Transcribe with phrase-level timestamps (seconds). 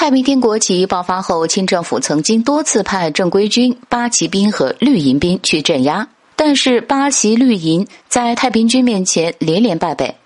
[0.00, 10.16] 太平天国起义爆发后，清政府曾经多次派正规军、八旗兵和绿营兵去镇压，但是八旗绿营在太平军面前连连败北。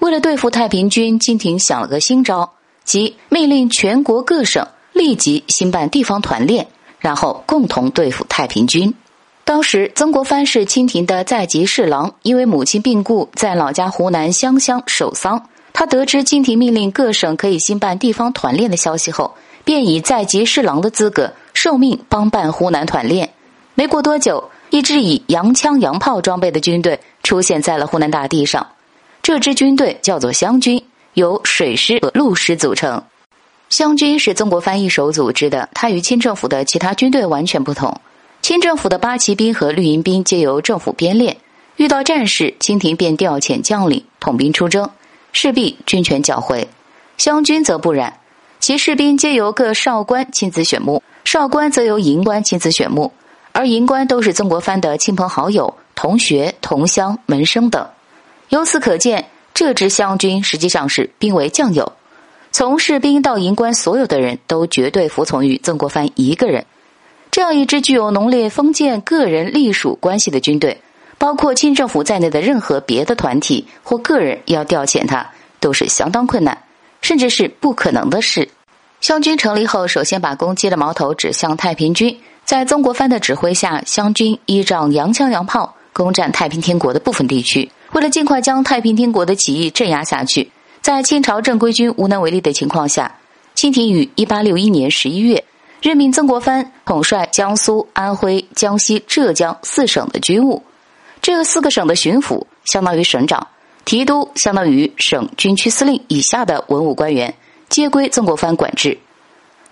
[0.00, 2.52] 为了对付太平军，金廷想了个新招，
[2.84, 6.68] 即命令全国各省立即兴办地方团练，
[6.98, 8.92] 然后共同对付太平军。
[9.44, 15.48] 当时，曾国藩是清廷的在籍侍郎，因为母亲病故，在老家湖南湘乡守丧。
[15.72, 23.28] 他得知清廷命令各省可以兴办地方团练的消息后，便以在籍侍郎的资格受命帮办湖南团练。
[23.74, 28.66] 没过多久，一支以洋枪洋炮装备的军队出现在了湖南大地上。
[29.22, 30.82] 这支军队叫做湘军，
[31.14, 33.02] 由水师和陆师组成。
[33.70, 37.98] 湘军是曾国藩一手组织的，它与清政府的其他军队完全不同。
[38.42, 41.36] 清政府的八旗兵和绿营兵皆由政府编练，
[41.76, 44.90] 遇到战事，清廷便调遣将领统兵出征。
[45.30, 46.68] 势必军权缴回，
[47.16, 48.18] 湘军则不然，
[48.58, 53.12] 其士兵皆由各少官亲自选募，少官则由营官亲自选募，
[53.52, 57.88] 而营官都是曾国藩的亲朋好友、同学、同乡、门生等。
[58.48, 61.92] 由此可见，这支湘军实际上是兵为将有，
[62.50, 66.66] 从士兵到营官，所有的人都绝对服从于曾国藩一个人。
[67.32, 70.80] 这样一支具有浓烈封建个人隶属关系的军队。
[71.18, 75.24] 包括清政府在内的任何别的团体或个人要调遣他，
[75.60, 76.58] 都是相当困难，
[77.00, 78.48] 甚至是不可能的事。
[79.00, 82.18] 湘军成立后，首先把攻击的矛头指向太平军。
[82.44, 87.70] 在曾国藩的指挥下，湘军依仗洋枪洋炮攻占太平天国的部分地区。
[87.92, 93.14] 为了尽快将太平天国的起义镇压下去，在清朝正规军无能为力的情况下，
[93.54, 95.44] 清廷于一八六一年十一月
[95.82, 100.62] 任命曾国藩统帅江苏、安徽、江西、浙江四省的军务。
[101.20, 103.44] 这四个省的巡抚相当于省长，
[103.84, 107.34] 提督相当于省军区司令以下的文武官员，
[107.68, 108.96] 皆归曾国藩管制。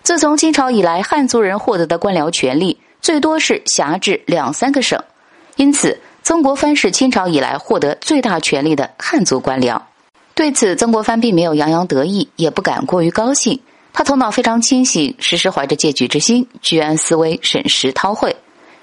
[0.02, 5.00] 自从清朝以来，汉族人获得的官僚权力最多是辖制两三个省，
[5.54, 9.80] 因此曾国藩是清朝以来获得最大权力的汉族官僚。
[10.34, 13.60] 对此，曾国藩并没有洋洋得意，也不敢过于高兴。
[14.00, 18.34] 他头脑非常清醒，时时怀着戒举之心，居安思危，审时韬晦。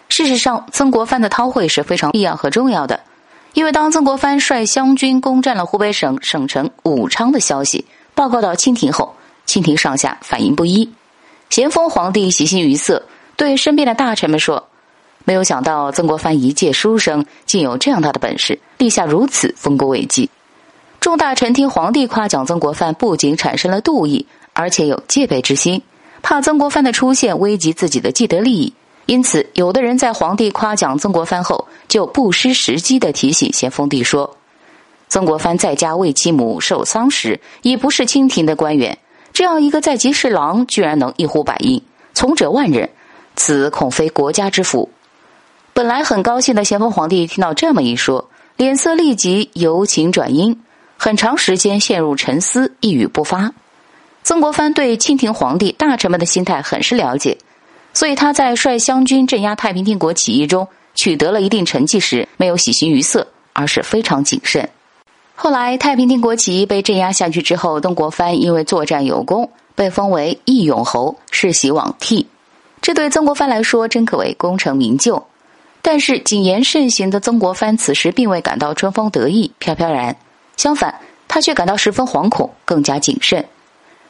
[0.09, 2.99] 事实上，曾国藩的韬晦是非常必要和重要的，
[3.53, 7.83] 因为当曾国藩率湘军攻占了湖北省省城武昌的消息
[8.13, 9.15] 报告到清廷后，
[9.47, 10.87] 清廷上下反应不一。
[11.49, 13.01] 咸丰皇帝喜形于色，
[13.35, 14.67] 对身边的大臣们说
[15.25, 20.29] ：“没有想到曾国藩一介书生，竟有这样大的本事，立下如此丰功伟绩。”
[21.01, 24.27] 众大臣听皇帝夸奖曾国藩，不仅产生了妒意，
[24.57, 25.79] 而且有戒备之心，
[26.23, 28.73] 怕曾国藩的出现危及自己的既得利益。
[29.05, 34.35] 因此，有的人在皇帝夸奖曾国藩后，就不失时机的提醒咸丰帝说
[35.09, 38.97] ：“曾国藩在家为其母守丧时，已不是清廷的官员，
[39.31, 41.79] 这样一个在籍侍郎，居然能一呼百应，
[42.15, 42.89] 从者万人，
[43.35, 44.89] 此恐非国家之福。”
[45.71, 50.59] 本来很高兴的咸丰皇帝听到这么一说，脸色立即由晴转阴，
[50.97, 53.53] 很长时间陷入沉思，一语不发。
[54.27, 57.37] 曾国藩对清廷皇帝大臣们的心态很是了解。
[57.93, 64.69] 所以他在率湘军镇压太平天国起义中取得了一定成绩时，没有喜形于色，而是非常谨慎。
[65.33, 72.27] 后来太平天国起义被镇压下去之后，曾国藩因为作战有功，被封为义勇侯，世袭罔替。
[72.81, 75.25] 这对曾国藩来说真可谓功成名就。
[75.81, 80.13] 但是谨言慎行的曾国藩此时并未感到春风得意、飘飘然，
[80.57, 80.93] 相反，
[81.29, 83.45] 他却感到十分惶恐，更加谨慎。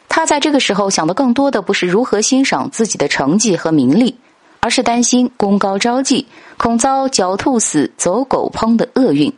[0.09, 4.17] 他在这个时候想的更多的不是如何欣赏自己的成绩和名利，
[4.59, 6.25] 而是担心功高招妓，
[6.57, 9.31] 恐遭狡兔死，走狗烹的厄运。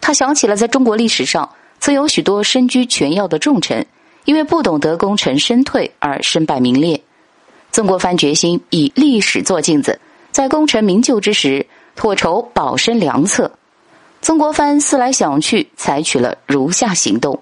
[0.00, 1.48] 他想起了在中国历史上
[1.80, 3.84] 曾有许多身居权要的重臣，
[4.24, 7.00] 因为不懂得功成身退而身败名裂。
[7.72, 10.00] 曾国藩决心以历史做镜子，
[10.30, 13.50] 在功成名就之时，妥筹保身良策。
[14.22, 17.38] 曾国藩思来想去，采取了如下行动。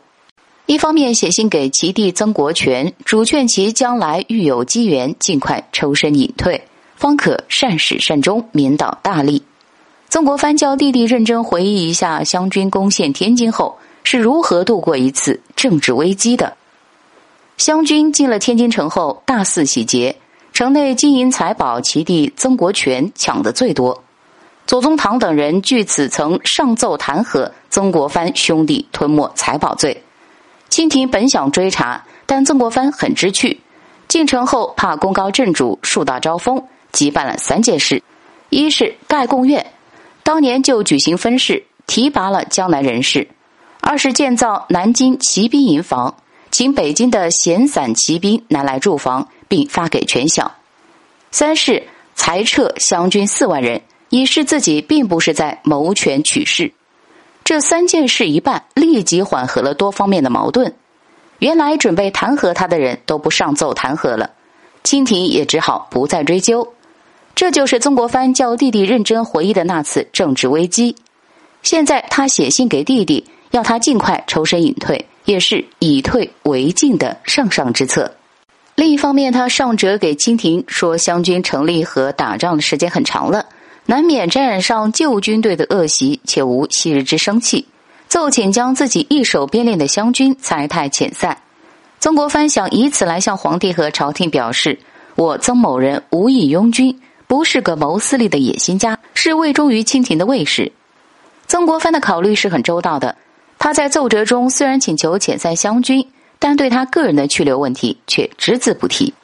[0.67, 6.59] 一方面写信给其弟曾国荃，主劝其将来遇有机缘，尽快抽身隐退，
[6.97, 9.43] 方可善始善终，免导大利。
[10.09, 16.56] 曾国藩叫弟弟认真回忆一下湘军攻陷天津后是如何度过一次政治危机的。
[17.59, 20.17] 湘军进了天津城后，大肆洗劫，
[20.55, 24.03] 城内金银财宝，其弟曾国荃抢的最多。
[24.67, 30.03] 左宗棠等人据此曾上奏弹劾曾国藩兄弟吞没财宝罪。
[30.75, 33.61] 清廷本想追查，但曾国藩很知趣。
[34.09, 36.61] 进城后，怕功高震主，树大招风，
[36.91, 38.03] 即办了三件事：
[38.49, 39.65] 一是盖贡院，
[40.25, 43.25] 当年就举行分市，提拔了江南人士；
[43.82, 46.12] 二是建造南京骑兵营房，
[46.50, 50.50] 请北京的闲散骑兵拿来驻防，并发给全饷。
[51.31, 51.81] 三是
[52.17, 56.73] 裁撤湘军四万人，以示自己并不是在谋权取势。
[57.44, 60.75] 这三件事一办，立即缓和了多方面的矛盾。
[61.41, 64.31] 原来准备弹劾他的人都不上奏弹劾了，
[64.82, 66.67] 清廷也只好不再追究。
[67.35, 70.96] 这就是曾国藩叫弟弟认真回忆的那次政治危机。
[71.62, 78.11] 现在他写信给弟弟，要他尽快抽身隐退，也是以退为进的上上之策。
[78.75, 83.44] 另一方面，他上折给清廷说，湘军成立和打仗的时间很长了，
[83.87, 87.67] 难免沾染上旧军队的恶习，且无昔日之生气，
[88.09, 91.37] 奏请将自己一手编练的湘军裁汰遣散。
[92.01, 94.79] 曾国藩想以此来向皇帝和朝廷表示，
[95.17, 100.73] 我曾某人无意拥军，不是个谋私利的野心家，是未忠于清廷的卫士。
[101.47, 103.17] 曾国藩的考虑是很周到的，
[103.59, 106.07] 他在奏折中虽然请求遣散湘军。
[106.37, 109.15] 但对他个人的去留问题却只字不提，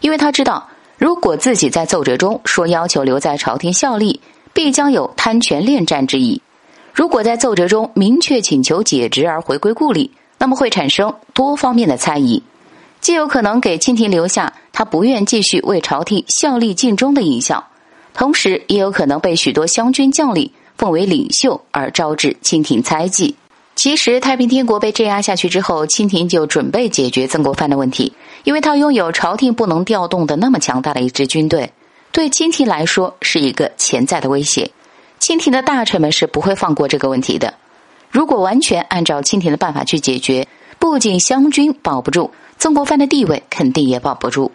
[0.00, 0.66] 因为他知道，
[1.00, 4.20] 如果自己在奏折中说要求留在朝廷效力，
[4.52, 6.38] 必将有贪权恋战之意；
[6.92, 12.42] 如果在奏折中明确请求解职而回归故里，那么会产生多方面的猜疑，
[13.00, 17.64] 既有可能给清廷留下他不愿继续为朝廷效力尽忠的印象，
[18.12, 23.34] 同时也有可能被许多湘军将领奉为领袖而招致清廷猜忌。
[23.74, 28.12] 其实，太平天国被镇压下去之后，清廷就准备解决曾国藩的问题，
[28.44, 31.72] 因为他拥有朝廷不能调动的那么强大的一支军队，
[32.12, 34.70] 对清廷来说是一个潜在的威胁。
[35.18, 37.52] 清廷的大臣们是不会放过这个问题的。
[38.10, 40.48] 如果完全按照清廷的办法去解决，
[40.78, 44.50] 不仅湘军保不住，曾国藩的地位肯定也保不住。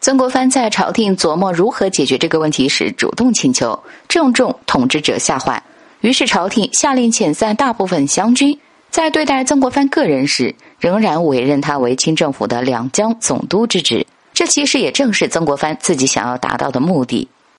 [0.00, 5.62] 曾国藩在朝廷琢磨如何解决这个问题时，主动请求，正中统治者下怀。
[6.00, 8.58] 于是，朝廷下令遣散大部分湘军。
[8.90, 14.06] 在对待曾国藩个人时，仍然委任他为清政府的两江总督之职。
[14.32, 17.28] 这其实也正是曾国藩自己想要达到的目的。